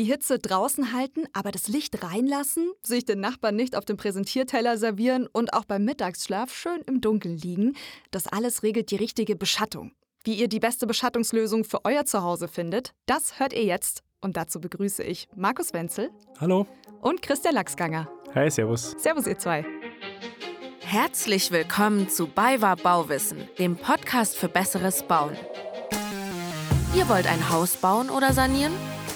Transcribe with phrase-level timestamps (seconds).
[0.00, 4.78] Die Hitze draußen halten, aber das Licht reinlassen, sich den Nachbarn nicht auf dem Präsentierteller
[4.78, 7.76] servieren und auch beim Mittagsschlaf schön im Dunkeln liegen,
[8.10, 9.92] das alles regelt die richtige Beschattung.
[10.24, 14.02] Wie ihr die beste Beschattungslösung für euer Zuhause findet, das hört ihr jetzt.
[14.22, 16.08] Und dazu begrüße ich Markus Wenzel.
[16.40, 16.66] Hallo.
[17.02, 18.08] Und Christian Lachsganger.
[18.34, 18.94] Hi, servus.
[18.96, 19.66] Servus, ihr zwei.
[20.80, 25.36] Herzlich willkommen zu BayWa Bauwissen, dem Podcast für besseres Bauen.
[26.96, 28.72] Ihr wollt ein Haus bauen oder sanieren?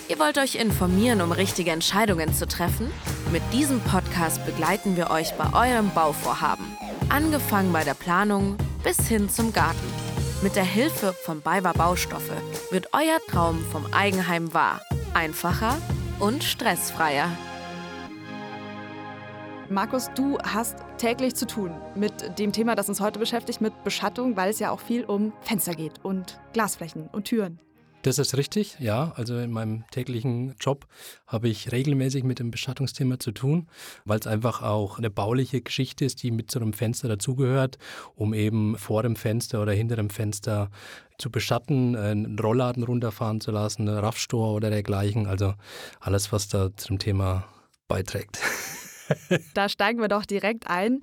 [0.07, 2.91] Ihr wollt euch informieren, um richtige Entscheidungen zu treffen?
[3.33, 6.67] Mit diesem Podcast begleiten wir euch bei eurem Bauvorhaben.
[7.09, 9.87] Angefangen bei der Planung bis hin zum Garten.
[10.43, 12.37] Mit der Hilfe von BayWa Baustoffe
[12.71, 14.83] wird euer Traum vom Eigenheim wahr.
[15.15, 15.79] Einfacher
[16.21, 17.31] und stressfreier.
[19.71, 24.37] Markus, du hast täglich zu tun mit dem Thema, das uns heute beschäftigt, mit Beschattung,
[24.37, 27.59] weil es ja auch viel um Fenster geht und Glasflächen und Türen.
[28.05, 29.15] Das ist richtig, ja.
[29.17, 30.87] Also in meinem täglichen Job
[31.27, 33.67] habe ich regelmäßig mit dem Beschattungsthema zu tun,
[34.05, 37.79] weil es einfach auch eine bauliche Geschichte ist, die mit so einem Fenster dazugehört,
[38.15, 40.71] um eben vor dem Fenster oder hinter dem Fenster
[41.17, 45.27] zu beschatten, einen Rollladen runterfahren zu lassen, einen Raffstor oder dergleichen.
[45.27, 45.55] Also
[45.99, 47.49] alles, was da zum Thema
[47.89, 48.39] beiträgt.
[49.55, 51.01] da steigen wir doch direkt ein.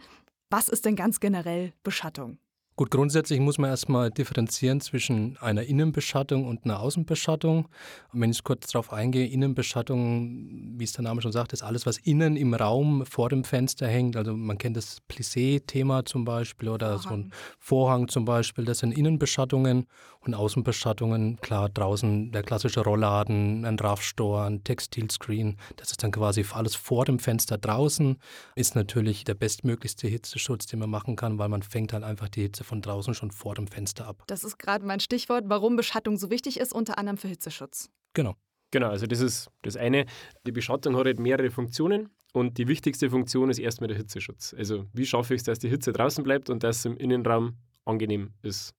[0.52, 2.38] Was ist denn ganz generell Beschattung?
[2.82, 7.68] Gut, grundsätzlich muss man erstmal differenzieren zwischen einer Innenbeschattung und einer Außenbeschattung.
[8.12, 11.86] Und wenn ich kurz darauf eingehe, Innenbeschattung, wie es der Name schon sagt, ist alles,
[11.86, 14.18] was innen im Raum vor dem Fenster hängt.
[14.18, 17.02] Also man kennt das Plissé-Thema zum Beispiel oder Vorhang.
[17.04, 18.66] so ein Vorhang zum Beispiel.
[18.66, 19.86] Das sind Innenbeschattungen
[20.26, 21.38] und Außenbeschattungen.
[21.42, 25.58] Klar, draußen der klassische Rollladen, ein Raffstor, ein Textilscreen.
[25.78, 28.18] Das ist dann quasi alles vor dem Fenster draußen.
[28.56, 32.42] Ist natürlich der bestmöglichste Hitzeschutz, den man machen kann, weil man fängt halt einfach die
[32.42, 34.24] Hitze von draußen schon vor dem Fenster ab.
[34.28, 37.90] Das ist gerade mein Stichwort, warum Beschattung so wichtig ist, unter anderem für Hitzeschutz.
[38.14, 38.36] Genau.
[38.72, 40.06] Genau, also das ist das eine.
[40.46, 44.56] Die Beschattung hat halt mehrere Funktionen und die wichtigste Funktion ist erstmal der Hitzeschutz.
[44.58, 47.58] Also wie schaffe ich es, dass die Hitze draußen bleibt und dass es im Innenraum
[47.84, 48.74] angenehm ist.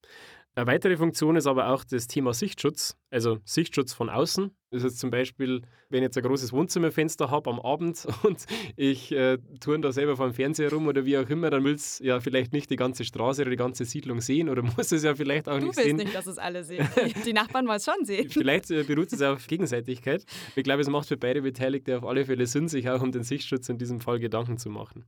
[0.54, 4.50] Eine weitere Funktion ist aber auch das Thema Sichtschutz, also Sichtschutz von außen.
[4.70, 8.44] Das ist zum Beispiel, wenn ich jetzt ein großes Wohnzimmerfenster habe am Abend und
[8.76, 11.74] ich äh, turne da selber vor dem Fernseher rum oder wie auch immer, dann will
[11.74, 15.04] es ja vielleicht nicht die ganze Straße oder die ganze Siedlung sehen oder muss es
[15.04, 15.96] ja vielleicht auch du nicht sehen.
[15.96, 16.86] Du willst nicht, dass es alle sehen.
[17.24, 18.28] Die Nachbarn wollen es schon sehen.
[18.28, 20.24] vielleicht äh, beruht es auf Gegenseitigkeit.
[20.54, 23.22] Ich glaube, es macht für beide Beteiligte auf alle Fälle Sinn, sich auch um den
[23.22, 25.06] Sichtschutz in diesem Fall Gedanken zu machen.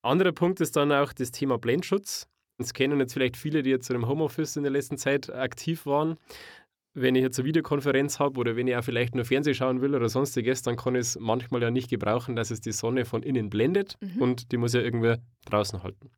[0.00, 2.26] Anderer Punkt ist dann auch das Thema Blendschutz.
[2.60, 6.18] Das kennen jetzt vielleicht viele, die jetzt im Homeoffice in der letzten Zeit aktiv waren.
[6.92, 9.94] Wenn ich jetzt eine Videokonferenz habe oder wenn ich auch vielleicht nur Fernsehen schauen will
[9.94, 13.22] oder sonstiges, dann kann ich es manchmal ja nicht gebrauchen, dass es die Sonne von
[13.22, 14.20] innen blendet mhm.
[14.20, 16.10] und die muss ja irgendwer draußen halten.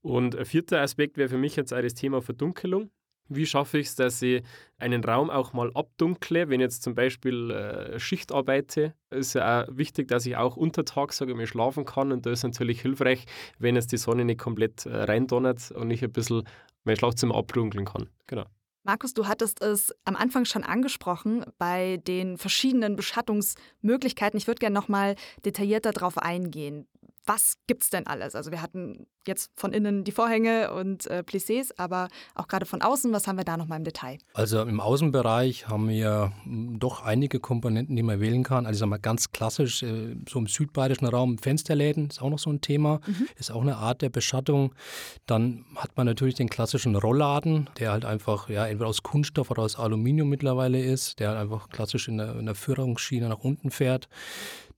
[0.00, 2.90] Und ein vierter Aspekt wäre für mich jetzt auch das Thema Verdunkelung.
[3.28, 4.42] Wie schaffe ich es, dass ich
[4.78, 6.48] einen Raum auch mal abdunkle?
[6.48, 10.56] Wenn ich jetzt zum Beispiel äh, Schicht arbeite, ist ja auch wichtig, dass ich auch
[10.56, 12.12] untertags sage, mal schlafen kann.
[12.12, 13.24] Und da ist natürlich hilfreich,
[13.58, 16.42] wenn jetzt die Sonne nicht komplett äh, reindonnert und ich ein bisschen
[16.84, 18.08] mein Schlafzimmer abdunkeln kann.
[18.26, 18.44] Genau.
[18.84, 24.36] Markus, du hattest es am Anfang schon angesprochen bei den verschiedenen Beschattungsmöglichkeiten.
[24.36, 26.88] Ich würde gerne noch mal detaillierter darauf eingehen
[27.26, 28.34] was gibt es denn alles?
[28.34, 32.82] Also wir hatten jetzt von innen die Vorhänge und äh, Plissés, aber auch gerade von
[32.82, 34.18] außen, was haben wir da nochmal im Detail?
[34.34, 38.66] Also im Außenbereich haben wir hm, doch einige Komponenten, die man wählen kann.
[38.66, 42.50] Also sagen wir ganz klassisch, äh, so im südbayerischen Raum Fensterläden ist auch noch so
[42.50, 43.28] ein Thema, mhm.
[43.36, 44.74] ist auch eine Art der Beschattung.
[45.26, 49.62] Dann hat man natürlich den klassischen Rollladen, der halt einfach ja entweder aus Kunststoff oder
[49.62, 53.70] aus Aluminium mittlerweile ist, der halt einfach klassisch in der, in der Führungsschiene nach unten
[53.70, 54.08] fährt.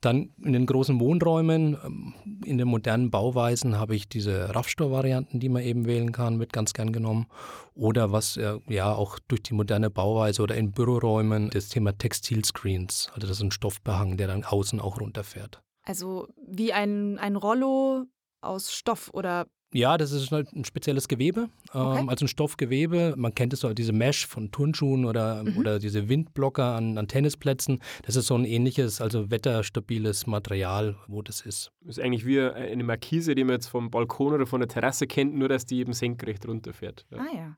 [0.04, 5.48] Dann in den großen Wohnräumen, ähm, in den modernen Bauweisen habe ich diese Raffstor-Varianten, die
[5.48, 7.26] man eben wählen kann, wird ganz gern genommen.
[7.74, 13.08] Oder was äh, ja auch durch die moderne Bauweise oder in Büroräumen das Thema Textilscreens.
[13.14, 15.62] Also das ist ein Stoffbehang, der dann außen auch runterfährt.
[15.82, 18.04] Also wie ein, ein Rollo
[18.40, 21.98] aus Stoff oder ja, das ist halt ein spezielles Gewebe, okay.
[21.98, 23.14] ähm, also ein Stoffgewebe.
[23.16, 25.58] Man kennt es so, diese Mesh von Turnschuhen oder, mhm.
[25.58, 27.80] oder diese Windblocker an, an, Tennisplätzen.
[28.06, 31.72] Das ist so ein ähnliches, also wetterstabiles Material, wo das ist.
[31.80, 35.08] Das ist eigentlich wie eine Markise, die man jetzt vom Balkon oder von der Terrasse
[35.08, 37.04] kennt, nur dass die eben senkrecht runterfährt.
[37.10, 37.18] Ja.
[37.18, 37.56] Ah ja.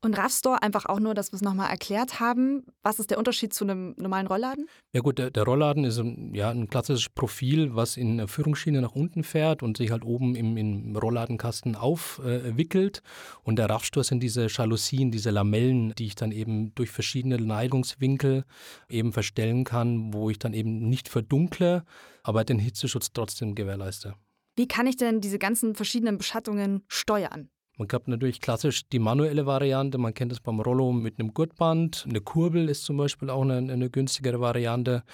[0.00, 2.64] Und Raffstore einfach auch nur, dass wir es nochmal erklärt haben.
[2.82, 4.66] Was ist der Unterschied zu einem normalen Rollladen?
[4.92, 8.80] Ja gut, der, der Rollladen ist ein, ja, ein klassisches Profil, was in der Führungsschiene
[8.80, 13.02] nach unten fährt und sich halt oben im, im Rollladenkasten Kasten aufwickelt.
[13.42, 18.44] Und der Raffstor sind diese Jalousien, diese Lamellen, die ich dann eben durch verschiedene Neigungswinkel
[18.88, 21.84] eben verstellen kann, wo ich dann eben nicht verdunkle,
[22.22, 24.14] aber den Hitzeschutz trotzdem gewährleiste.
[24.56, 27.48] Wie kann ich denn diese ganzen verschiedenen Beschattungen steuern?
[27.78, 32.04] Man gab natürlich klassisch die manuelle Variante, man kennt das beim Rollo mit einem Gurtband.
[32.08, 35.04] Eine Kurbel ist zum Beispiel auch eine, eine günstigere Variante,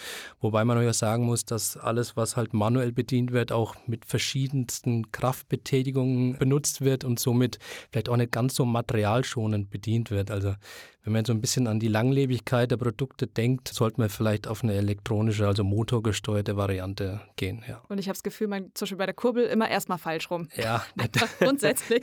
[0.41, 5.13] wobei man ja sagen muss, dass alles, was halt manuell bedient wird, auch mit verschiedensten
[5.13, 7.59] Kraftbetätigungen benutzt wird und somit
[7.91, 10.31] vielleicht auch nicht ganz so materialschonend bedient wird.
[10.31, 10.55] Also
[11.05, 14.65] wenn man so ein bisschen an die Langlebigkeit der Produkte denkt, sollte man vielleicht auf
[14.65, 17.63] eine elektronische, also motorgesteuerte Variante gehen.
[17.69, 17.83] Ja.
[17.89, 20.49] Und ich habe das Gefühl, man zum Beispiel bei der Kurbel immer erstmal falsch rum.
[20.57, 20.83] Ja,
[21.39, 22.03] grundsätzlich.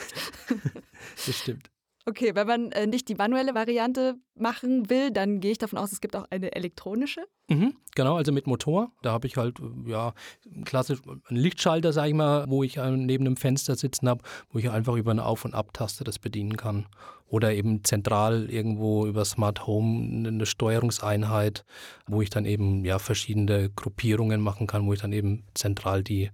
[1.25, 1.69] das stimmt.
[2.05, 5.91] Okay, wenn man äh, nicht die manuelle Variante machen will, dann gehe ich davon aus,
[5.91, 7.21] es gibt auch eine elektronische.
[7.47, 8.91] Mhm, genau, also mit Motor.
[9.03, 10.13] Da habe ich halt, äh, ja,
[10.65, 14.71] klassisch einen Lichtschalter, sage ich mal, wo ich neben einem Fenster sitzen habe, wo ich
[14.71, 16.87] einfach über eine Auf- und Abtaste das bedienen kann.
[17.27, 21.65] Oder eben zentral irgendwo über Smart Home eine Steuerungseinheit,
[22.07, 26.31] wo ich dann eben ja verschiedene Gruppierungen machen kann, wo ich dann eben zentral die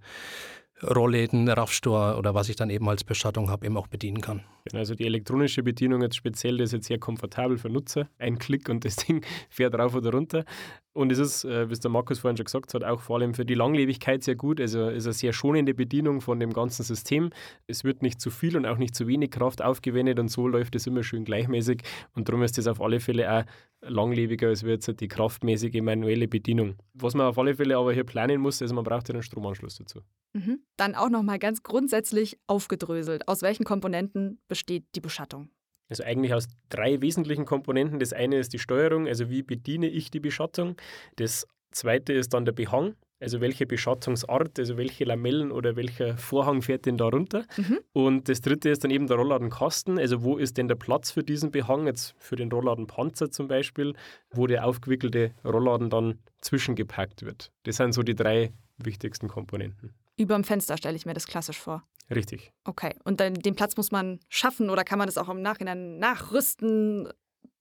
[0.84, 4.44] Rollläden, Raffstor oder was ich dann eben als Beschattung habe, eben auch bedienen kann.
[4.76, 8.10] Also die elektronische Bedienung jetzt speziell, das ist jetzt sehr komfortabel für Nutzer.
[8.18, 10.46] Ein Klick und das Ding fährt rauf oder runter.
[10.94, 13.36] Und es ist, äh, wie es der Markus vorhin schon gesagt hat, auch vor allem
[13.36, 14.60] für die Langlebigkeit sehr gut.
[14.60, 17.30] Also es ist eine sehr schonende Bedienung von dem ganzen System.
[17.68, 20.76] Es wird nicht zu viel und auch nicht zu wenig Kraft aufgewendet und so läuft
[20.76, 21.84] es immer schön gleichmäßig.
[22.16, 23.44] Und darum ist das auf alle Fälle auch
[23.82, 26.78] langlebiger als jetzt die kraftmäßige manuelle Bedienung.
[26.96, 29.78] Was man auf alle Fälle aber hier planen muss, also man braucht ja einen Stromanschluss
[29.78, 30.02] dazu.
[30.34, 30.62] Mhm.
[30.78, 33.28] Dann auch nochmal ganz grundsätzlich aufgedröselt.
[33.28, 35.50] Aus welchen Komponenten besteht die Beschattung?
[35.88, 38.00] Also eigentlich aus drei wesentlichen Komponenten.
[38.00, 40.76] Das eine ist die Steuerung, also wie bediene ich die Beschattung.
[41.18, 46.64] Das zweite ist dann der Behang, also welche Beschattungsart, also welche Lamellen oder welcher Vorhang
[46.64, 47.46] fährt denn da runter.
[47.56, 47.80] Mhm.
[47.94, 51.24] Und das dritte ist dann eben der Rollladenkasten, also wo ist denn der Platz für
[51.24, 53.94] diesen Behang, jetzt für den Rollladenpanzer zum Beispiel,
[54.32, 57.52] wo der aufgewickelte Rollladen dann zwischengepackt wird.
[57.64, 59.94] Das sind so die drei wichtigsten Komponenten.
[60.18, 61.84] Über dem Fenster stelle ich mir das klassisch vor.
[62.10, 62.54] Richtig.
[62.64, 62.96] Okay.
[63.04, 67.10] Und dann, den Platz muss man schaffen oder kann man das auch im Nachhinein nachrüsten?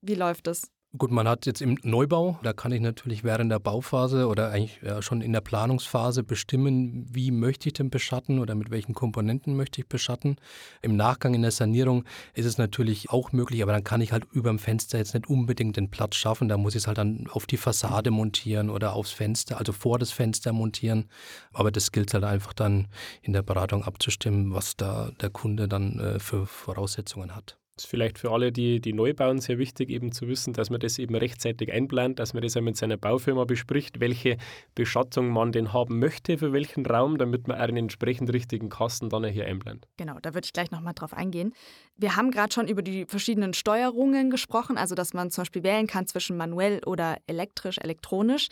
[0.01, 0.71] Wie läuft das?
[0.95, 4.79] Gut, man hat jetzt im Neubau, da kann ich natürlich während der Bauphase oder eigentlich
[4.81, 9.57] ja schon in der Planungsphase bestimmen, wie möchte ich denn beschatten oder mit welchen Komponenten
[9.57, 10.37] möchte ich beschatten.
[10.81, 14.25] Im Nachgang in der Sanierung ist es natürlich auch möglich, aber dann kann ich halt
[14.31, 16.47] über dem Fenster jetzt nicht unbedingt den Platz schaffen.
[16.47, 19.99] Da muss ich es halt dann auf die Fassade montieren oder aufs Fenster, also vor
[19.99, 21.09] das Fenster montieren.
[21.51, 22.87] Aber das gilt halt einfach dann
[23.21, 27.57] in der Beratung abzustimmen, was da der Kunde dann äh, für Voraussetzungen hat.
[27.77, 30.79] Ist vielleicht für alle, die, die neu bauen, sehr wichtig, eben zu wissen, dass man
[30.79, 34.37] das eben rechtzeitig einplant, dass man das auch mit seiner Baufirma bespricht, welche
[34.73, 39.23] Beschattung man denn haben möchte für welchen Raum, damit man einen entsprechend richtigen Kasten dann
[39.25, 39.87] hier einplant.
[39.97, 41.53] Genau, da würde ich gleich nochmal drauf eingehen.
[41.95, 45.85] Wir haben gerade schon über die verschiedenen Steuerungen gesprochen, also dass man zum Beispiel wählen
[45.85, 48.47] kann zwischen manuell oder elektrisch, elektronisch.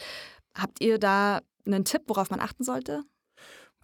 [0.56, 3.04] Habt ihr da einen Tipp, worauf man achten sollte?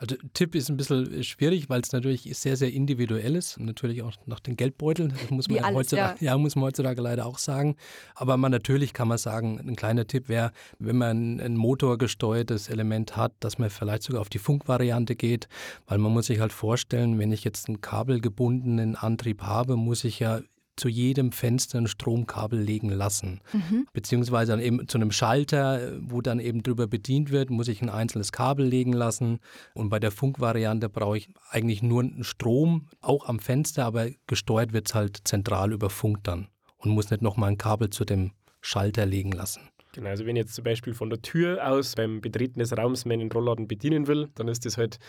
[0.01, 3.59] Also Tipp ist ein bisschen schwierig, weil es natürlich sehr, sehr individuell ist.
[3.59, 5.13] natürlich auch nach den Geldbeuteln.
[5.21, 6.31] Das muss man, ja, alles, heutzutage, ja.
[6.31, 6.37] ja.
[6.39, 7.75] muss man heutzutage leider auch sagen.
[8.15, 13.15] Aber man natürlich kann man sagen, ein kleiner Tipp wäre, wenn man ein motorgesteuertes Element
[13.15, 15.47] hat, dass man vielleicht sogar auf die Funkvariante geht,
[15.85, 20.17] weil man muss sich halt vorstellen, wenn ich jetzt einen kabelgebundenen Antrieb habe, muss ich
[20.17, 20.41] ja
[20.81, 23.39] zu jedem Fenster ein Stromkabel legen lassen.
[23.53, 23.85] Mhm.
[23.93, 27.89] Beziehungsweise dann eben zu einem Schalter, wo dann eben drüber bedient wird, muss ich ein
[27.89, 29.37] einzelnes Kabel legen lassen.
[29.75, 34.73] Und bei der Funkvariante brauche ich eigentlich nur einen Strom, auch am Fenster, aber gesteuert
[34.73, 36.47] wird es halt zentral über Funk dann
[36.77, 39.61] und muss nicht nochmal ein Kabel zu dem Schalter legen lassen.
[39.93, 43.05] Genau, also wenn ich jetzt zum Beispiel von der Tür aus beim Betreten des Raums
[43.05, 44.99] meinen Rollladen bedienen will, dann ist das halt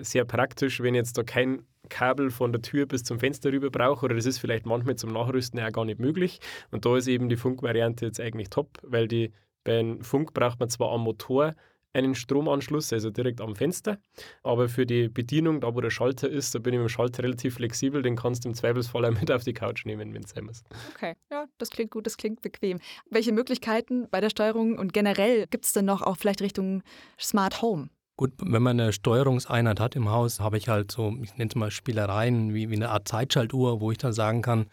[0.00, 3.70] sehr praktisch, wenn ich jetzt da kein Kabel von der Tür bis zum Fenster rüber
[3.70, 6.40] brauche oder das ist vielleicht manchmal zum Nachrüsten ja gar nicht möglich.
[6.70, 9.32] Und da ist eben die Funkvariante jetzt eigentlich top, weil die
[9.64, 11.54] beim Funk braucht man zwar am Motor
[11.92, 13.98] einen Stromanschluss, also direkt am Fenster,
[14.42, 17.22] aber für die Bedienung, da wo der Schalter ist, da bin ich mit dem Schalter
[17.22, 20.30] relativ flexibel, den kannst du im Zweifelsfall auch mit auf die Couch nehmen, wenn es
[20.30, 20.62] sein muss.
[20.94, 22.80] Okay, ja, das klingt gut, das klingt bequem.
[23.10, 26.82] Welche Möglichkeiten bei der Steuerung und generell gibt es denn noch auch vielleicht Richtung
[27.18, 27.88] Smart Home?
[28.16, 31.56] Gut, wenn man eine Steuerungseinheit hat im Haus, habe ich halt so, ich nenne es
[31.56, 34.66] mal Spielereien, wie, wie eine Art Zeitschaltuhr, wo ich dann sagen kann,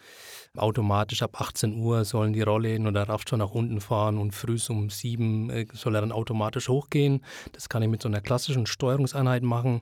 [0.59, 4.57] automatisch ab 18 Uhr sollen die Rollläden oder Raft schon nach unten fahren und früh
[4.69, 7.23] um 7 äh, soll er dann automatisch hochgehen.
[7.53, 9.81] Das kann ich mit so einer klassischen Steuerungseinheit machen.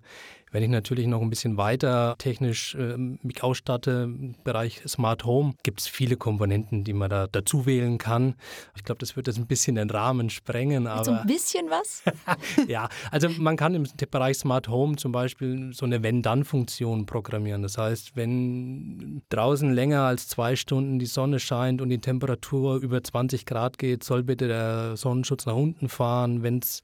[0.52, 5.56] Wenn ich natürlich noch ein bisschen weiter technisch äh, mich ausstatte, im Bereich Smart Home,
[5.64, 8.36] gibt es viele Komponenten, die man da dazu wählen kann.
[8.76, 10.88] Ich glaube, das wird jetzt ein bisschen den Rahmen sprengen.
[10.88, 12.02] Aber so ein bisschen was?
[12.68, 17.62] ja, also man kann im Bereich Smart Home zum Beispiel so eine Wenn-Dann-Funktion programmieren.
[17.62, 23.04] Das heißt, wenn draußen länger als zwei Stunden die Sonne scheint und die Temperatur über
[23.04, 26.44] 20 Grad geht, soll bitte der Sonnenschutz nach unten fahren.
[26.44, 26.82] Wenn es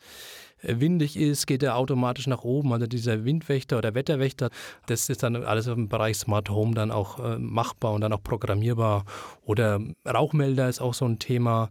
[0.62, 2.74] äh, windig ist, geht er automatisch nach oben.
[2.74, 4.50] Also dieser Windwächter oder Wetterwächter,
[4.88, 8.24] das ist dann alles im Bereich Smart Home dann auch äh, machbar und dann auch
[8.24, 9.06] programmierbar.
[9.44, 11.70] Oder Rauchmelder ist auch so ein Thema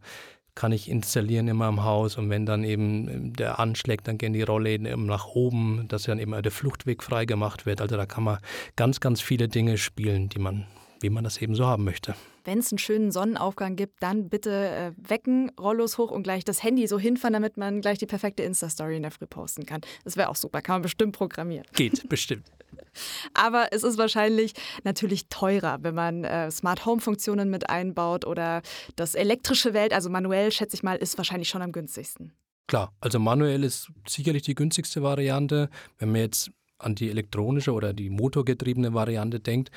[0.54, 4.32] kann ich installieren in meinem Haus und wenn dann eben ähm, der anschlägt, dann gehen
[4.32, 7.80] die Rollläden nach oben, dass dann eben der Fluchtweg freigemacht wird.
[7.80, 8.38] Also da kann man
[8.76, 10.66] ganz, ganz viele Dinge spielen, die man,
[11.02, 12.14] wie man das eben so haben möchte.
[12.44, 16.62] Wenn es einen schönen Sonnenaufgang gibt, dann bitte äh, wecken, Rollos hoch und gleich das
[16.62, 19.80] Handy so hinfahren, damit man gleich die perfekte Insta-Story in der Früh posten kann.
[20.04, 21.66] Das wäre auch super, kann man bestimmt programmieren.
[21.74, 22.50] Geht, bestimmt.
[23.34, 24.54] Aber es ist wahrscheinlich
[24.84, 28.62] natürlich teurer, wenn man äh, Smart Home Funktionen mit einbaut oder
[28.96, 32.32] das elektrische Welt, also manuell, schätze ich mal, ist wahrscheinlich schon am günstigsten.
[32.68, 35.68] Klar, also manuell ist sicherlich die günstigste Variante.
[35.98, 39.70] Wenn man jetzt an die elektronische oder die motorgetriebene Variante denkt,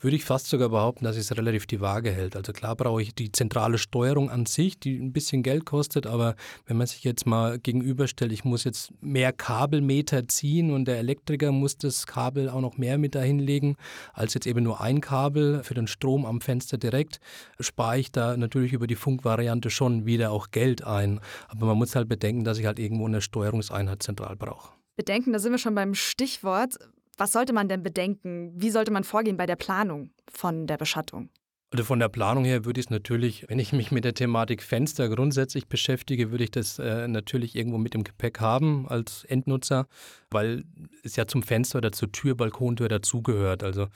[0.00, 2.36] würde ich fast sogar behaupten, dass es relativ die Waage hält.
[2.36, 6.36] Also klar brauche ich die zentrale Steuerung an sich, die ein bisschen Geld kostet, aber
[6.66, 11.50] wenn man sich jetzt mal gegenüberstellt, ich muss jetzt mehr Kabelmeter ziehen und der Elektriker
[11.52, 13.76] muss das Kabel auch noch mehr mit dahin legen,
[14.12, 17.20] als jetzt eben nur ein Kabel für den Strom am Fenster direkt,
[17.58, 21.20] spare ich da natürlich über die Funkvariante schon wieder auch Geld ein.
[21.48, 24.72] Aber man muss halt bedenken, dass ich halt irgendwo eine Steuerungseinheit zentral brauche.
[24.96, 26.78] Bedenken, da sind wir schon beim Stichwort.
[27.18, 28.52] Was sollte man denn bedenken?
[28.54, 31.30] Wie sollte man vorgehen bei der Planung von der Beschattung?
[31.70, 34.62] Also von der Planung her würde ich es natürlich, wenn ich mich mit der Thematik
[34.62, 39.86] Fenster grundsätzlich beschäftige, würde ich das äh, natürlich irgendwo mit im Gepäck haben als Endnutzer,
[40.30, 40.64] weil
[41.02, 43.62] es ja zum Fenster oder zur Tür, Balkontür dazugehört.
[43.62, 43.88] Also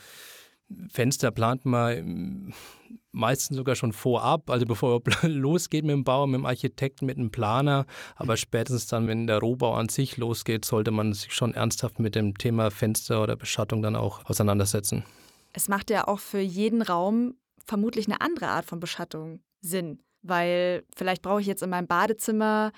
[0.90, 2.52] Fenster plant man
[3.12, 7.18] meistens sogar schon vorab, also bevor er losgeht mit dem Bau, mit dem Architekten, mit
[7.18, 7.86] dem Planer.
[8.16, 12.14] Aber spätestens dann, wenn der Rohbau an sich losgeht, sollte man sich schon ernsthaft mit
[12.14, 15.04] dem Thema Fenster oder Beschattung dann auch auseinandersetzen.
[15.52, 20.84] Es macht ja auch für jeden Raum vermutlich eine andere Art von Beschattung Sinn, weil
[20.96, 22.72] vielleicht brauche ich jetzt in meinem Badezimmer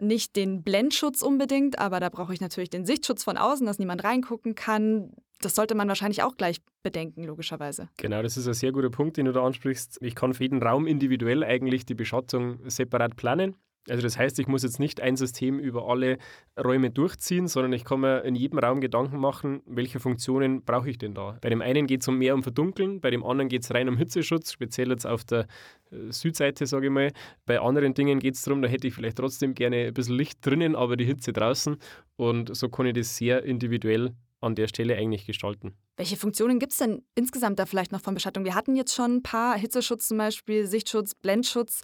[0.00, 4.04] nicht den Blendschutz unbedingt, aber da brauche ich natürlich den Sichtschutz von außen, dass niemand
[4.04, 5.12] reingucken kann.
[5.40, 7.88] Das sollte man wahrscheinlich auch gleich bedenken, logischerweise.
[7.96, 9.98] Genau, das ist ein sehr guter Punkt, den du da ansprichst.
[10.00, 13.56] Ich kann für jeden Raum individuell eigentlich die Beschattung separat planen.
[13.88, 16.18] Also das heißt, ich muss jetzt nicht ein System über alle
[16.58, 20.98] Räume durchziehen, sondern ich kann mir in jedem Raum Gedanken machen, welche Funktionen brauche ich
[20.98, 21.38] denn da.
[21.40, 23.88] Bei dem einen geht es um mehr um Verdunkeln, bei dem anderen geht es rein
[23.88, 25.46] um Hitzeschutz, speziell jetzt auf der
[25.92, 27.12] äh, Südseite, sage ich mal.
[27.44, 30.44] Bei anderen Dingen geht es darum, da hätte ich vielleicht trotzdem gerne ein bisschen Licht
[30.44, 31.76] drinnen, aber die Hitze draußen.
[32.16, 34.12] Und so kann ich das sehr individuell
[34.46, 35.74] an der Stelle eigentlich gestalten.
[35.96, 38.44] Welche Funktionen gibt es denn insgesamt da vielleicht noch von Beschattung?
[38.44, 41.82] Wir hatten jetzt schon ein paar, Hitzeschutz zum Beispiel, Sichtschutz, Blendschutz.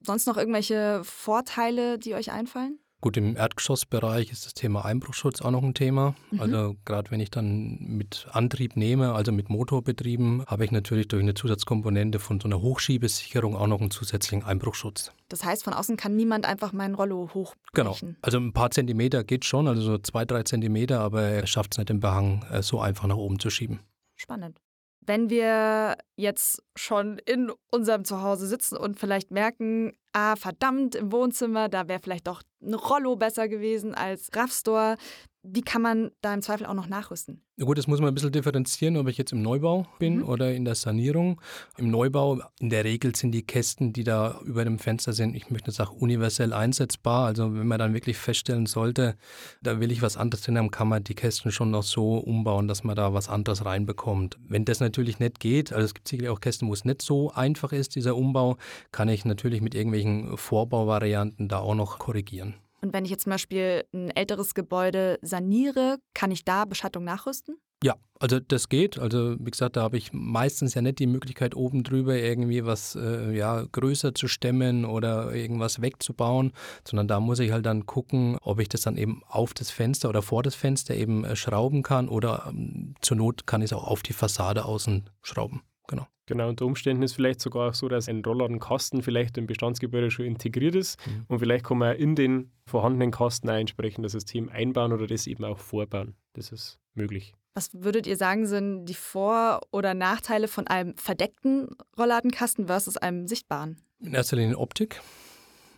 [0.00, 2.78] Sonst noch irgendwelche Vorteile, die euch einfallen?
[3.02, 6.14] Gut, im Erdgeschossbereich ist das Thema Einbruchschutz auch noch ein Thema.
[6.30, 6.40] Mhm.
[6.40, 11.08] Also gerade wenn ich dann mit Antrieb nehme, also mit Motor betrieben, habe ich natürlich
[11.08, 15.10] durch eine Zusatzkomponente von so einer Hochschiebesicherung auch noch einen zusätzlichen Einbruchschutz.
[15.28, 17.56] Das heißt, von außen kann niemand einfach meinen Rollo hochbrechen?
[17.72, 17.96] Genau.
[18.22, 21.78] Also ein paar Zentimeter geht schon, also so zwei, drei Zentimeter, aber er schafft es
[21.78, 23.80] nicht, den Behang äh, so einfach nach oben zu schieben.
[24.14, 24.60] Spannend.
[25.04, 31.68] Wenn wir jetzt schon in unserem Zuhause sitzen und vielleicht merken, ah, verdammt, im Wohnzimmer,
[31.68, 34.96] da wäre vielleicht doch ein Rollo besser gewesen als Raffstore,
[35.44, 37.42] wie kann man da im Zweifel auch noch nachrüsten?
[37.56, 40.28] Ja gut, das muss man ein bisschen differenzieren, ob ich jetzt im Neubau bin mhm.
[40.28, 41.40] oder in der Sanierung.
[41.76, 45.50] Im Neubau, in der Regel sind die Kästen, die da über dem Fenster sind, ich
[45.50, 47.26] möchte sagen, universell einsetzbar.
[47.26, 49.16] Also wenn man dann wirklich feststellen sollte,
[49.62, 52.68] da will ich was anderes drin haben, kann man die Kästen schon noch so umbauen,
[52.68, 54.38] dass man da was anderes reinbekommt.
[54.46, 57.32] Wenn das natürlich nicht geht, also es gibt sicherlich auch Kästen, wo es nicht so
[57.32, 58.56] einfach ist, dieser Umbau,
[58.92, 62.54] kann ich natürlich mit irgendwelchen Vorbauvarianten da auch noch korrigieren.
[62.82, 67.56] Und wenn ich jetzt zum Beispiel ein älteres Gebäude saniere, kann ich da Beschattung nachrüsten?
[67.84, 68.98] Ja, also das geht.
[68.98, 72.94] Also wie gesagt, da habe ich meistens ja nicht die Möglichkeit, oben drüber irgendwie was
[72.94, 76.52] äh, ja, größer zu stemmen oder irgendwas wegzubauen,
[76.86, 80.08] sondern da muss ich halt dann gucken, ob ich das dann eben auf das Fenster
[80.08, 83.72] oder vor das Fenster eben äh, schrauben kann oder ähm, zur Not kann ich es
[83.72, 85.62] auch auf die Fassade außen schrauben.
[85.88, 86.06] Genau.
[86.26, 90.24] Genau, unter Umständen ist vielleicht sogar auch so, dass ein Rollladenkasten vielleicht im Bestandsgebäude schon
[90.24, 91.24] integriert ist mhm.
[91.28, 95.44] und vielleicht kann man in den vorhandenen Kasten ein entsprechendes System einbauen oder das eben
[95.44, 96.14] auch vorbauen.
[96.34, 97.34] Das ist möglich.
[97.54, 103.26] Was würdet ihr sagen, sind die Vor- oder Nachteile von einem verdeckten Rollladenkasten versus einem
[103.26, 103.76] sichtbaren?
[104.00, 105.02] In erster Linie Optik.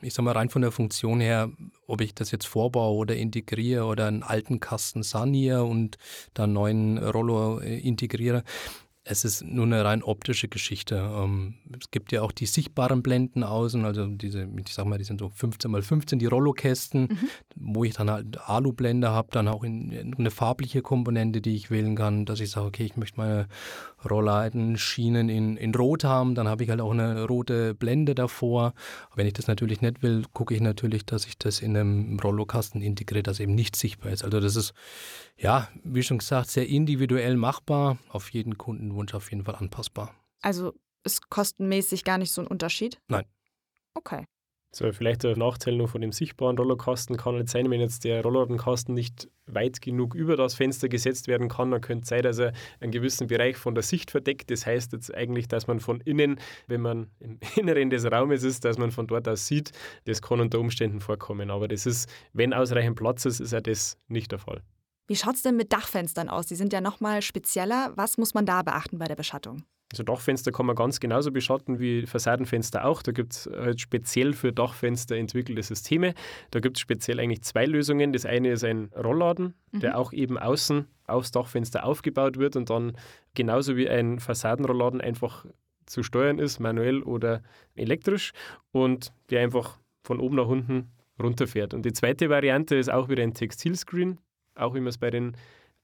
[0.02, 1.50] Ich sage mal rein von der Funktion her,
[1.86, 5.96] ob ich das jetzt vorbaue oder integriere oder einen alten Kasten saniere und
[6.34, 8.44] dann einen neuen Rollo äh, integriere
[9.06, 10.96] es ist nur eine rein optische Geschichte.
[10.96, 15.04] Ähm, es gibt ja auch die sichtbaren Blenden außen, also diese, ich sag mal, die
[15.04, 17.28] sind so 15 mal 15, die Rollokästen, mhm.
[17.54, 21.96] wo ich dann halt Alu-Blende habe, dann auch in, eine farbliche Komponente, die ich wählen
[21.96, 23.46] kann, dass ich sage, okay, ich möchte meine
[24.10, 28.74] Rollleiten, Schienen in, in Rot haben, dann habe ich halt auch eine rote Blende davor.
[29.14, 32.82] Wenn ich das natürlich nicht will, gucke ich natürlich, dass ich das in einem Rollokasten
[32.82, 34.24] integriere, das eben nicht sichtbar ist.
[34.24, 34.74] Also das ist,
[35.36, 40.14] ja, wie schon gesagt, sehr individuell machbar, auf jeden Kundenwunsch auf jeden Fall anpassbar.
[40.42, 43.00] Also ist kostenmäßig gar nicht so ein Unterschied?
[43.08, 43.24] Nein.
[43.94, 44.24] Okay.
[44.74, 48.22] So, vielleicht der Nachteil nur von dem sichtbaren Rollerkasten kann halt sein, wenn jetzt der
[48.22, 52.38] Rollladenkasten nicht weit genug über das Fenster gesetzt werden kann, dann könnte es sein, dass
[52.38, 54.50] er einen gewissen Bereich von der Sicht verdeckt.
[54.50, 58.64] Das heißt jetzt eigentlich, dass man von innen, wenn man im Inneren des Raumes ist,
[58.64, 59.70] dass man von dort aus sieht.
[60.06, 61.50] Das kann unter Umständen vorkommen.
[61.50, 64.60] Aber das ist, wenn ausreichend Platz ist, ist ja das nicht der Fall.
[65.06, 66.46] Wie schaut es denn mit Dachfenstern aus?
[66.46, 67.92] Die sind ja nochmal spezieller.
[67.94, 69.64] Was muss man da beachten bei der Beschattung?
[69.92, 73.02] Also Dachfenster kann man ganz genauso beschatten wie Fassadenfenster auch.
[73.02, 76.14] Da gibt es halt speziell für Dachfenster entwickelte Systeme.
[76.50, 78.12] Da gibt es speziell eigentlich zwei Lösungen.
[78.12, 79.80] Das eine ist ein Rollladen, mhm.
[79.80, 82.96] der auch eben außen aufs Dachfenster aufgebaut wird und dann
[83.34, 85.46] genauso wie ein Fassadenrollladen einfach
[85.86, 87.42] zu steuern ist, manuell oder
[87.76, 88.32] elektrisch
[88.72, 90.90] und der einfach von oben nach unten
[91.22, 91.74] runterfährt.
[91.74, 94.18] Und die zweite Variante ist auch wieder ein Textilscreen,
[94.54, 95.36] auch wie wir es bei den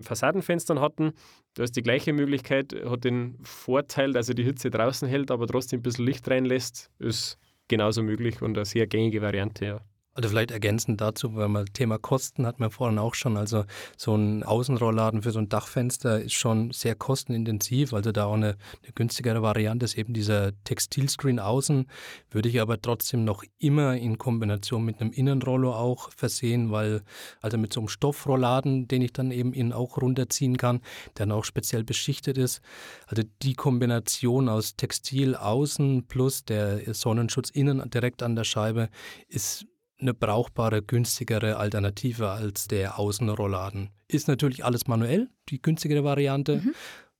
[0.02, 1.12] Fassadenfenstern hatten.
[1.54, 5.46] Da ist die gleiche Möglichkeit, hat den Vorteil, dass er die Hitze draußen hält, aber
[5.46, 6.90] trotzdem ein bisschen Licht reinlässt.
[6.98, 7.38] Ist
[7.68, 9.80] genauso möglich und eine sehr gängige Variante, ja.
[10.12, 13.36] Also vielleicht ergänzend dazu, weil man Thema Kosten hat man vorhin auch schon.
[13.36, 13.64] Also
[13.96, 17.92] so ein Außenrollladen für so ein Dachfenster ist schon sehr kostenintensiv.
[17.92, 21.86] Also da auch eine, eine günstigere Variante ist eben dieser Textilscreen außen.
[22.28, 27.02] Würde ich aber trotzdem noch immer in Kombination mit einem Innenrollo auch versehen, weil
[27.40, 30.80] also mit so einem Stoffrollladen, den ich dann eben innen auch runterziehen kann,
[31.18, 32.62] der dann auch speziell beschichtet ist.
[33.06, 38.88] Also die Kombination aus Textil außen plus der Sonnenschutz innen direkt an der Scheibe
[39.28, 39.66] ist
[40.00, 43.90] eine brauchbare, günstigere Alternative als der Außenrollladen.
[44.08, 46.62] Ist natürlich alles manuell, die günstigere Variante.
[46.64, 46.74] Mhm.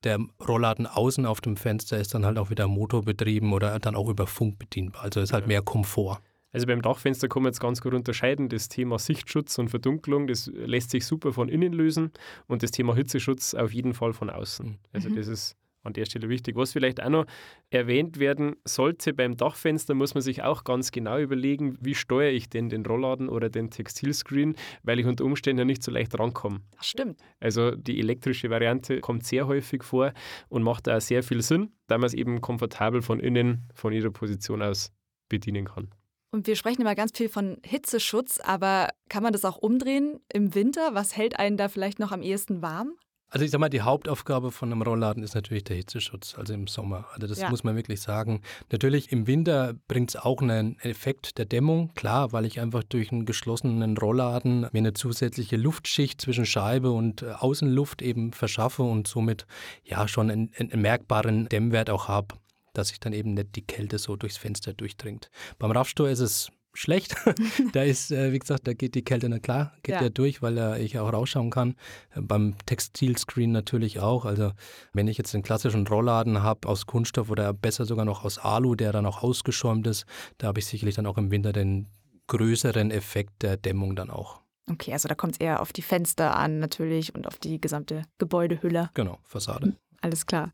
[0.05, 4.09] Der Rollladen außen auf dem Fenster ist dann halt auch wieder motorbetrieben oder dann auch
[4.09, 5.03] über Funk bedienbar.
[5.03, 6.21] Also ist halt mehr Komfort.
[6.53, 8.49] Also beim Dachfenster kann man jetzt ganz gut unterscheiden.
[8.49, 12.11] Das Thema Sichtschutz und Verdunklung, das lässt sich super von innen lösen
[12.49, 14.79] und das Thema Hitzeschutz auf jeden Fall von außen.
[14.93, 15.17] Also mhm.
[15.17, 16.57] das ist an der Stelle wichtig.
[16.57, 17.27] Was vielleicht auch noch
[17.71, 22.49] erwähnt werden sollte beim Dachfenster, muss man sich auch ganz genau überlegen, wie steuere ich
[22.49, 26.61] denn den Rollladen oder den Textilscreen, weil ich unter Umständen ja nicht so leicht rankomme.
[26.77, 27.21] Das stimmt.
[27.41, 30.13] Also die elektrische Variante kommt sehr häufig vor
[30.49, 34.11] und macht auch sehr viel Sinn, da man es eben komfortabel von innen, von jeder
[34.11, 34.93] Position aus
[35.29, 35.91] bedienen kann.
[36.33, 40.55] Und wir sprechen immer ganz viel von Hitzeschutz, aber kann man das auch umdrehen im
[40.55, 40.95] Winter?
[40.95, 42.95] Was hält einen da vielleicht noch am ehesten warm?
[43.31, 46.67] Also ich sag mal, die Hauptaufgabe von einem Rollladen ist natürlich der Hitzeschutz, also im
[46.67, 47.07] Sommer.
[47.13, 47.49] Also das ja.
[47.49, 48.43] muss man wirklich sagen.
[48.73, 53.13] Natürlich im Winter bringt es auch einen Effekt der Dämmung, klar, weil ich einfach durch
[53.13, 59.07] einen geschlossenen Rollladen mir eine zusätzliche Luftschicht zwischen Scheibe und äh, Außenluft eben verschaffe und
[59.07, 59.47] somit
[59.85, 62.35] ja schon einen, einen merkbaren Dämmwert auch habe,
[62.75, 65.31] dass sich dann eben nicht die Kälte so durchs Fenster durchdringt.
[65.59, 67.17] Beim Raffstor ist es schlecht.
[67.73, 70.01] da ist, äh, wie gesagt, da geht die Kälte, na klar, geht ja.
[70.01, 71.75] der durch, weil äh, ich auch rausschauen kann.
[72.15, 74.25] Beim Textilscreen natürlich auch.
[74.25, 74.53] Also
[74.93, 78.75] wenn ich jetzt einen klassischen Rollladen habe aus Kunststoff oder besser sogar noch aus Alu,
[78.75, 80.07] der dann auch ausgeschäumt ist,
[80.39, 81.89] da habe ich sicherlich dann auch im Winter den
[82.29, 84.41] größeren Effekt der Dämmung dann auch.
[84.71, 88.05] Okay, also da kommt es eher auf die Fenster an natürlich und auf die gesamte
[88.19, 88.91] Gebäudehülle.
[88.95, 89.75] Genau, Fassade.
[90.01, 90.53] Alles klar.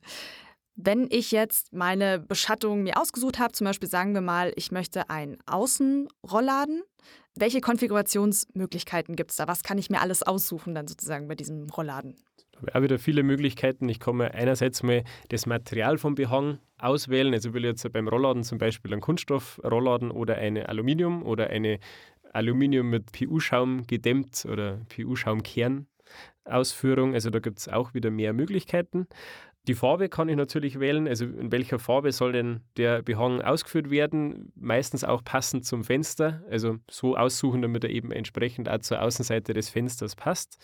[0.77, 5.09] Wenn ich jetzt meine Beschattung mir ausgesucht habe, zum Beispiel sagen wir mal, ich möchte
[5.09, 6.83] einen Außenrollladen,
[7.35, 9.49] welche Konfigurationsmöglichkeiten gibt es da?
[9.49, 12.17] Was kann ich mir alles aussuchen dann sozusagen bei diesem Rollladen?
[12.57, 13.89] Habe auch wieder viele Möglichkeiten.
[13.89, 17.33] Ich kann mir einerseits mal das Material vom Behang auswählen.
[17.35, 21.79] Also will ich jetzt beim Rollladen zum Beispiel einen Kunststoffrollladen oder eine Aluminium oder eine
[22.33, 25.87] Aluminium mit PU-Schaum gedämmt oder PU-Schaumkern
[26.47, 27.15] Ausführung.
[27.15, 29.07] Also da gibt es auch wieder mehr Möglichkeiten.
[29.67, 33.91] Die Farbe kann ich natürlich wählen, also in welcher Farbe soll denn der Behang ausgeführt
[33.91, 39.03] werden, meistens auch passend zum Fenster, also so aussuchen, damit er eben entsprechend auch zur
[39.03, 40.59] Außenseite des Fensters passt.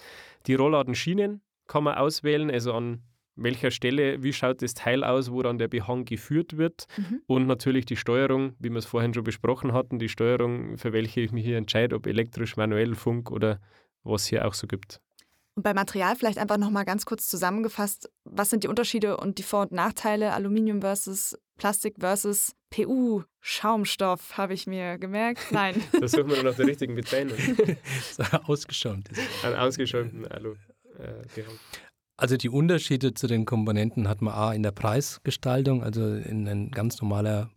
[0.46, 3.02] Die Rolladenschienen kann man auswählen, also an
[3.34, 7.22] welcher Stelle, wie schaut das Teil aus, wo dann der Behang geführt wird mhm.
[7.26, 11.20] und natürlich die Steuerung, wie wir es vorhin schon besprochen hatten, die Steuerung, für welche
[11.20, 13.58] ich mich hier entscheide, ob elektrisch, manuell, Funk oder
[14.04, 15.00] was hier auch so gibt.
[15.54, 19.42] Und bei Material vielleicht einfach nochmal ganz kurz zusammengefasst, was sind die Unterschiede und die
[19.42, 25.52] Vor- und Nachteile Aluminium versus Plastik versus PU, Schaumstoff, habe ich mir gemerkt.
[25.52, 25.80] Nein.
[26.00, 27.76] da suchen wir noch die richtigen Bezeichnungen.
[28.46, 29.08] Ausgeschäumt.
[29.44, 30.54] Ein ausgeschäumten Alu.
[30.98, 31.42] Äh,
[32.16, 36.70] Also die Unterschiede zu den Komponenten hat man A in der Preisgestaltung, also in ein
[36.70, 37.50] ganz normaler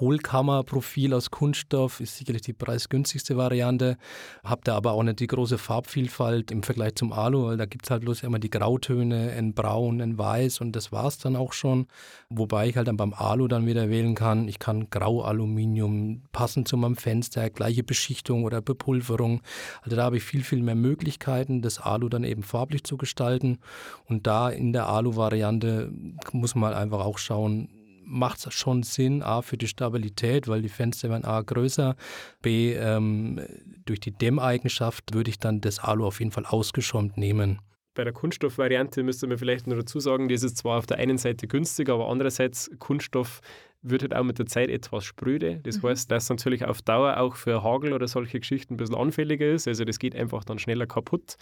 [0.00, 3.98] Hohlkammerprofil aus Kunststoff ist sicherlich die preisgünstigste Variante.
[4.42, 7.84] Habt da aber auch nicht die große Farbvielfalt im Vergleich zum Alu, weil da gibt
[7.84, 11.36] es halt bloß immer die Grautöne, ein Braun, ein Weiß und das war es dann
[11.36, 11.86] auch schon.
[12.30, 16.76] Wobei ich halt dann beim Alu dann wieder wählen kann, ich kann Graualuminium passend zu
[16.76, 19.42] meinem Fenster, gleiche Beschichtung oder Bepulverung.
[19.82, 23.58] Also da habe ich viel, viel mehr Möglichkeiten, das Alu dann eben farblich zu gestalten.
[24.06, 25.92] Und da in der Alu-Variante
[26.32, 27.68] muss man halt einfach auch schauen,
[28.10, 31.96] macht es schon Sinn, A, für die Stabilität, weil die Fenster werden A größer,
[32.42, 33.40] B, ähm,
[33.86, 37.60] durch die Dämmeigenschaft würde ich dann das Alu auf jeden Fall ausgeschäumt nehmen.
[37.94, 41.18] Bei der Kunststoffvariante müsste man vielleicht noch dazu sagen, die ist zwar auf der einen
[41.18, 43.40] Seite günstig, aber andererseits Kunststoff
[43.82, 45.60] wird halt auch mit der Zeit etwas spröde.
[45.62, 45.88] Das mhm.
[45.88, 49.66] heißt, dass natürlich auf Dauer auch für Hagel oder solche Geschichten ein bisschen anfälliger ist.
[49.66, 51.36] Also das geht einfach dann schneller kaputt.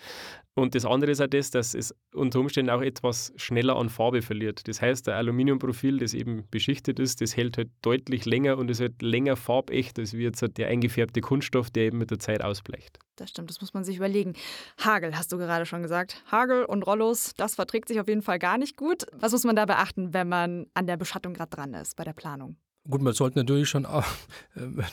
[0.55, 4.22] Und das andere ist auch das, dass es unter Umständen auch etwas schneller an Farbe
[4.22, 4.68] verliert.
[4.68, 8.81] Das heißt, der Aluminiumprofil, das eben beschichtet ist, das hält halt deutlich länger und ist
[8.81, 12.42] halt länger farbecht, als wie jetzt halt der eingefärbte Kunststoff, der eben mit der Zeit
[12.42, 12.98] ausbleicht.
[13.20, 14.35] Das stimmt, das muss man sich überlegen.
[14.78, 16.22] Hagel, hast du gerade schon gesagt.
[16.31, 19.07] Hagel und Rollos, das verträgt sich auf jeden Fall gar nicht gut.
[19.12, 22.12] Was muss man da beachten, wenn man an der Beschattung gerade dran ist bei der
[22.12, 22.57] Planung?
[22.90, 24.01] Gut, man sollte natürlich schon äh,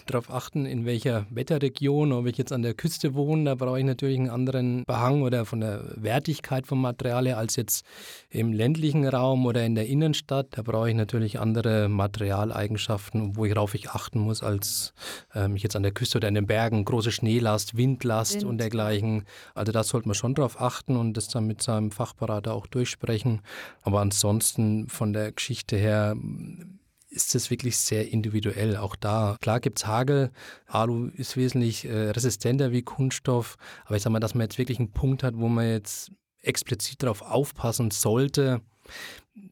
[0.05, 3.85] darauf achten, in welcher Wetterregion, ob ich jetzt an der Küste wohne, da brauche ich
[3.85, 7.85] natürlich einen anderen Behang oder von der Wertigkeit vom Material her als jetzt
[8.29, 10.47] im ländlichen Raum oder in der Innenstadt.
[10.51, 14.93] Da brauche ich natürlich andere Materialeigenschaften, worauf ich achten muss, als
[15.33, 16.83] ähm, jetzt an der Küste oder in den Bergen.
[16.83, 18.43] Große Schneelast, Windlast Wind.
[18.43, 19.23] und dergleichen.
[19.53, 23.39] Also da sollte man schon darauf achten und das dann mit seinem Fachberater auch durchsprechen.
[23.83, 26.17] Aber ansonsten von der Geschichte her
[27.15, 28.77] ist es wirklich sehr individuell.
[28.77, 30.31] Auch da, klar gibt es Hagel.
[30.67, 33.57] Alu ist wesentlich äh, resistenter wie Kunststoff.
[33.85, 37.01] Aber ich sage mal, dass man jetzt wirklich einen Punkt hat, wo man jetzt explizit
[37.01, 38.61] darauf aufpassen sollte,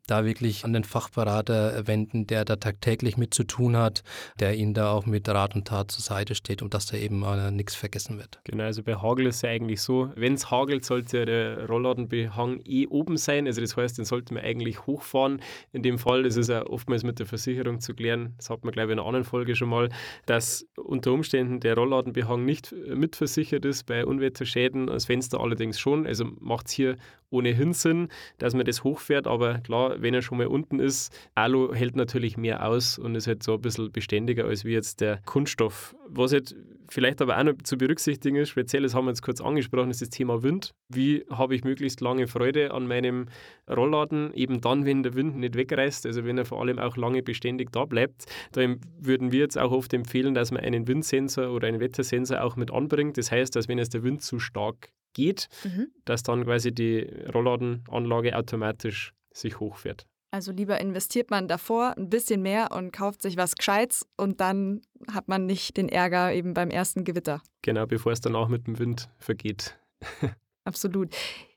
[0.08, 4.04] da wirklich an den Fachberater wenden, der da tagtäglich mit zu tun hat,
[4.40, 7.24] der ihnen da auch mit Rat und Tat zur Seite steht, um dass da eben
[7.24, 8.40] äh, nichts vergessen wird.
[8.44, 12.62] Genau, also bei Hagel ist es ja eigentlich so, wenn es hagelt, sollte der Rollladenbehang
[12.66, 13.48] eh oben sein.
[13.48, 15.42] Also das heißt, den sollte man eigentlich hochfahren.
[15.72, 18.74] In dem Fall, das ist ja oftmals mit der Versicherung zu klären, das hat man
[18.74, 19.90] glaube ich in einer anderen Folge schon mal,
[20.26, 26.06] dass unter Umständen der Rollladenbehang nicht mitversichert ist bei Unwetterschäden, das Fenster allerdings schon.
[26.06, 26.98] Also macht es hier
[27.34, 31.74] ohnehin Sinn, dass man das hochfährt, aber klar, wenn er schon mal unten ist, Alu
[31.74, 35.20] hält natürlich mehr aus und ist halt so ein bisschen beständiger als wie jetzt der
[35.26, 35.96] Kunststoff.
[36.08, 36.56] Was halt
[36.90, 40.02] vielleicht aber auch noch zu berücksichtigen ist, speziell, das haben wir jetzt kurz angesprochen, ist
[40.02, 40.74] das Thema Wind.
[40.90, 43.28] Wie habe ich möglichst lange Freude an meinem
[43.70, 47.24] Rollladen, eben dann, wenn der Wind nicht wegreißt, also wenn er vor allem auch lange
[47.24, 48.26] beständig da bleibt.
[48.52, 48.62] Da
[49.00, 52.72] würden wir jetzt auch oft empfehlen, dass man einen Windsensor oder einen Wettersensor auch mit
[52.72, 53.18] anbringt.
[53.18, 55.88] Das heißt, dass wenn es der Wind zu stark geht, mhm.
[56.06, 60.08] dass dann quasi die Rollladenanlage automatisch sich hochfährt.
[60.32, 64.82] Also lieber investiert man davor ein bisschen mehr und kauft sich was Gescheites und dann
[65.12, 67.42] hat man nicht den Ärger eben beim ersten Gewitter.
[67.62, 69.78] Genau, bevor es dann auch mit dem Wind vergeht.
[70.66, 71.10] Absolut.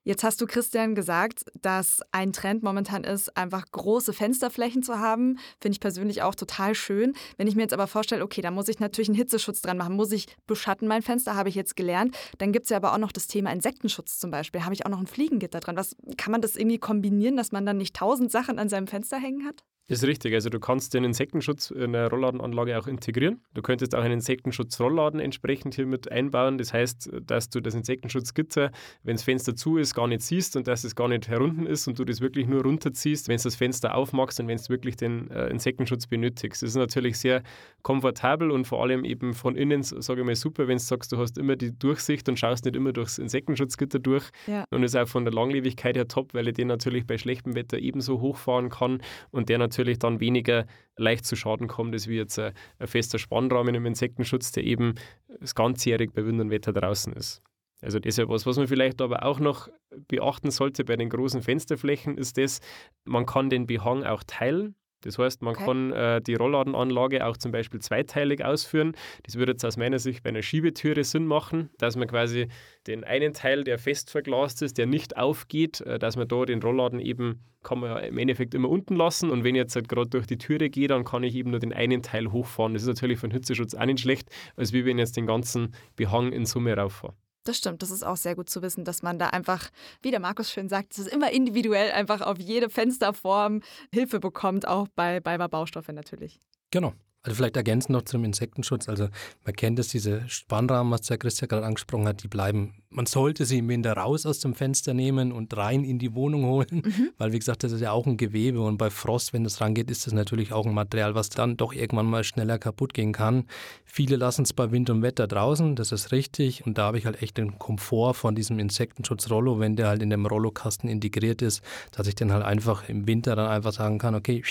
[0.03, 5.38] Jetzt hast du, Christian, gesagt, dass ein Trend momentan ist, einfach große Fensterflächen zu haben.
[5.61, 7.14] Finde ich persönlich auch total schön.
[7.37, 9.97] Wenn ich mir jetzt aber vorstelle, okay, da muss ich natürlich einen Hitzeschutz dran machen,
[9.97, 12.16] muss ich beschatten mein Fenster, habe ich jetzt gelernt.
[12.38, 14.64] Dann gibt es ja aber auch noch das Thema Insektenschutz zum Beispiel.
[14.64, 15.77] Habe ich auch noch ein Fliegengitter dran.
[15.77, 19.19] Was, kann man das irgendwie kombinieren, dass man dann nicht tausend Sachen an seinem Fenster
[19.19, 19.64] hängen hat?
[19.88, 20.35] Das ist richtig.
[20.35, 23.40] Also du kannst den Insektenschutz in der Rollladenanlage auch integrieren.
[23.55, 26.59] Du könntest auch einen Insektenschutz-Rollladen entsprechend hier mit einbauen.
[26.59, 28.72] Das heißt, dass du das Insektenschutzgitter,
[29.05, 31.87] wenn das Fenster zu ist, gar nicht siehst und dass es gar nicht herunten ist
[31.87, 34.96] und du das wirklich nur runterziehst, wenn du das Fenster aufmachst und wenn du wirklich
[34.96, 36.62] den äh, Insektenschutz benötigst.
[36.62, 37.44] Das ist natürlich sehr
[37.83, 41.18] komfortabel und vor allem eben von innen, sage ich mal, super, wenn du sagst, du
[41.18, 44.31] hast immer die Durchsicht und schaust nicht immer durchs Insektenschutzgitter durch.
[44.49, 44.64] Ja.
[44.70, 47.79] Und ist auch von der Langlebigkeit her top, weil ich den natürlich bei schlechtem Wetter
[47.79, 52.17] ebenso hochfahren kann und der natürlich natürlich dann weniger leicht zu Schaden kommt, als wie
[52.17, 54.95] jetzt ein, ein fester Spannrahmen im Insektenschutz, der eben
[55.41, 57.43] das ganzjährig bei Wind und Wetter draußen ist.
[57.83, 59.69] Also das ist ja was, was man vielleicht aber auch noch
[60.09, 62.61] beachten sollte bei den großen Fensterflächen, ist das,
[63.05, 64.75] man kann den Behang auch teilen.
[65.07, 65.64] Das heißt, man okay.
[65.64, 68.95] kann äh, die Rollladenanlage auch zum Beispiel zweiteilig ausführen.
[69.23, 72.49] Das würde jetzt aus meiner Sicht bei einer Schiebetüre Sinn machen, dass man quasi
[72.87, 76.62] den einen Teil, der fest verglast ist, der nicht aufgeht, äh, dass man da den
[76.62, 80.09] Rollladen eben, kann man im Endeffekt immer unten lassen und wenn ich jetzt halt gerade
[80.09, 82.75] durch die Türe gehe, dann kann ich eben nur den einen Teil hochfahren.
[82.75, 85.27] Das ist natürlich für den Hitzeschutz auch nicht schlecht, als wie wenn ich jetzt den
[85.27, 87.14] ganzen Behang in Summe rauffahre.
[87.46, 89.70] Das stimmt, das ist auch sehr gut zu wissen, dass man da einfach,
[90.02, 94.66] wie der Markus schön sagt, es ist immer individuell einfach auf jede Fensterform Hilfe bekommt,
[94.66, 96.40] auch bei, bei Baustoffe natürlich.
[96.72, 96.92] Genau.
[97.22, 98.88] Also vielleicht ergänzen noch zum Insektenschutz.
[98.88, 99.09] Also
[99.44, 103.44] man kennt es, diese Spannrahmen, was der Christian gerade angesprochen hat, die bleiben man sollte
[103.44, 107.11] sie im Winter raus aus dem Fenster nehmen und rein in die Wohnung holen, mhm.
[107.18, 109.90] weil wie gesagt, das ist ja auch ein Gewebe und bei Frost, wenn das rangeht,
[109.90, 113.44] ist das natürlich auch ein Material, was dann doch irgendwann mal schneller kaputt gehen kann.
[113.85, 117.07] Viele lassen es bei Wind und Wetter draußen, das ist richtig und da habe ich
[117.07, 121.62] halt echt den Komfort von diesem Insektenschutz-Rollo, wenn der halt in dem Rollokasten integriert ist,
[121.92, 124.42] dass ich dann halt einfach im Winter dann einfach sagen kann, okay,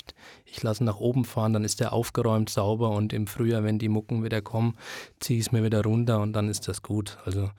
[0.45, 3.89] ich lasse nach oben fahren, dann ist der aufgeräumt, sauber und im Frühjahr, wenn die
[3.89, 4.75] Mucken wieder kommen,
[5.19, 7.17] ziehe ich es mir wieder runter und dann ist das gut.
[7.25, 7.49] Also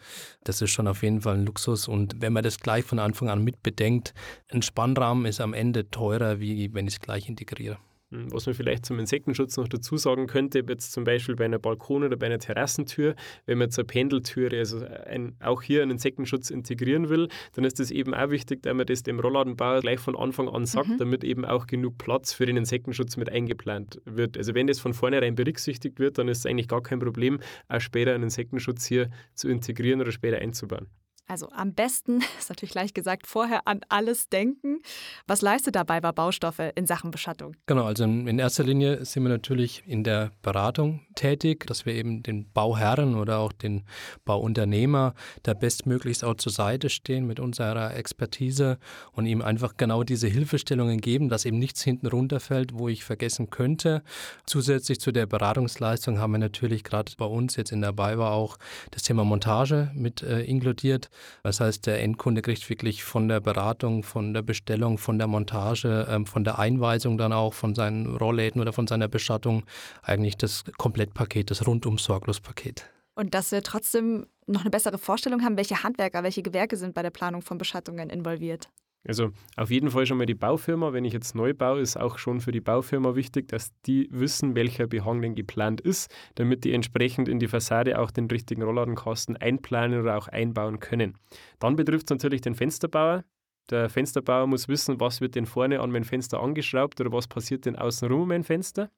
[0.45, 1.89] das ist schon auf jeden Fall ein Luxus.
[1.89, 4.15] Und wenn man das gleich von Anfang an mit bedenkt,
[4.51, 7.79] ein Spannrahmen ist am Ende teurer, wie wenn ich es gleich integriere.
[8.17, 11.59] Hm, was man vielleicht zum Insektenschutz noch dazu sagen könnte, jetzt zum Beispiel bei einer
[11.59, 15.93] Balkon- oder bei einer Terrassentür, wenn man jetzt eine Pendeltüre, also ein, auch hier einen
[15.93, 20.01] Insektenschutz integrieren will, dann ist es eben auch wichtig, dass man das dem Rollladenbauer gleich
[20.01, 20.99] von Anfang an sagt, mhm.
[20.99, 24.37] damit eben auch genug Platz für den Insektenschutz mit eingeplant wird.
[24.39, 27.81] Also wenn das von vornherein berücksichtigt wird, dann ist es eigentlich gar kein Problem, auch
[27.81, 30.87] später einen Insektenschutz hier zu integrieren oder später einzubauen.
[31.29, 34.81] Also am besten, ist natürlich leicht gesagt, vorher an alles denken.
[35.27, 37.57] Was leistet dabei war Baustoffe in Sachen Beschattung?
[37.67, 42.23] Genau, also in erster Linie sind wir natürlich in der Beratung tätig, dass wir eben
[42.23, 43.85] den Bauherren oder auch den
[44.25, 48.79] Bauunternehmer da bestmöglichst auch zur Seite stehen mit unserer Expertise
[49.13, 53.51] und ihm einfach genau diese Hilfestellungen geben, dass eben nichts hinten runterfällt, wo ich vergessen
[53.51, 54.03] könnte.
[54.47, 58.59] Zusätzlich zu der Beratungsleistung haben wir natürlich gerade bei uns jetzt in der BayWa auch
[58.93, 61.11] das Thema Montage mit äh, inkludiert.
[61.43, 66.07] Das heißt, der Endkunde kriegt wirklich von der Beratung, von der Bestellung, von der Montage,
[66.11, 69.65] ähm, von der Einweisung dann auch von seinen Rollläden oder von seiner Beschattung
[70.03, 72.91] eigentlich das Komplettpaket, das rundum sorglos Paket.
[73.15, 77.03] Und dass wir trotzdem noch eine bessere Vorstellung haben, welche Handwerker, welche Gewerke sind bei
[77.03, 78.69] der Planung von Beschattungen involviert.
[79.07, 80.93] Also auf jeden Fall schon mal die Baufirma.
[80.93, 84.55] Wenn ich jetzt neu baue, ist auch schon für die Baufirma wichtig, dass die wissen,
[84.55, 89.37] welcher Behang denn geplant ist, damit die entsprechend in die Fassade auch den richtigen Rollladenkasten
[89.37, 91.17] einplanen oder auch einbauen können.
[91.59, 93.25] Dann betrifft es natürlich den Fensterbauer.
[93.71, 97.67] Der Fensterbauer muss wissen, was wird denn vorne an mein Fenster angeschraubt oder was passiert
[97.67, 98.91] denn außenrum um mein Fenster.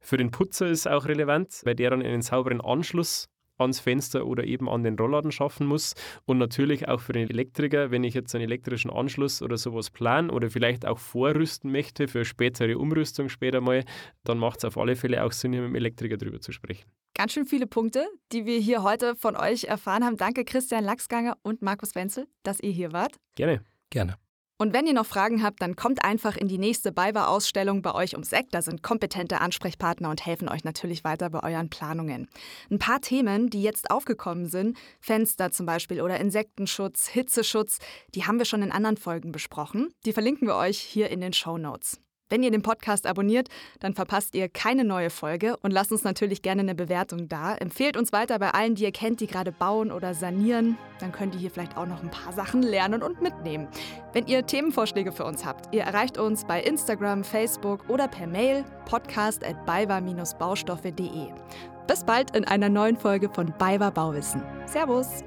[0.00, 4.44] Für den Putzer ist auch relevant, weil der dann einen sauberen Anschluss ans Fenster oder
[4.44, 5.94] eben an den Rollladen schaffen muss.
[6.24, 10.30] Und natürlich auch für den Elektriker, wenn ich jetzt einen elektrischen Anschluss oder sowas plan
[10.30, 13.84] oder vielleicht auch vorrüsten möchte für spätere Umrüstung später mal,
[14.24, 16.84] dann macht es auf alle Fälle auch Sinn, hier mit dem Elektriker drüber zu sprechen.
[17.14, 20.16] Ganz schön viele Punkte, die wir hier heute von euch erfahren haben.
[20.16, 23.16] Danke Christian Lachsganger und Markus Wenzel, dass ihr hier wart.
[23.36, 23.62] Gerne.
[23.90, 24.16] Gerne.
[24.56, 28.12] Und wenn ihr noch Fragen habt, dann kommt einfach in die nächste BayWa-Ausstellung bei euch
[28.12, 28.46] ums Eck.
[28.52, 32.28] Da sind kompetente Ansprechpartner und helfen euch natürlich weiter bei euren Planungen.
[32.70, 37.78] Ein paar Themen, die jetzt aufgekommen sind, Fenster zum Beispiel oder Insektenschutz, Hitzeschutz,
[38.14, 39.88] die haben wir schon in anderen Folgen besprochen.
[40.06, 41.98] Die verlinken wir euch hier in den Show Notes.
[42.34, 46.42] Wenn ihr den Podcast abonniert, dann verpasst ihr keine neue Folge und lasst uns natürlich
[46.42, 47.54] gerne eine Bewertung da.
[47.54, 50.76] Empfehlt uns weiter bei allen, die ihr kennt, die gerade bauen oder sanieren.
[50.98, 53.68] Dann könnt ihr hier vielleicht auch noch ein paar Sachen lernen und mitnehmen.
[54.12, 58.64] Wenn ihr Themenvorschläge für uns habt, ihr erreicht uns bei Instagram, Facebook oder per Mail
[58.84, 61.28] podcast at baustoffe.de.
[61.86, 64.42] Bis bald in einer neuen Folge von BayWa Bauwissen.
[64.66, 65.22] Servus!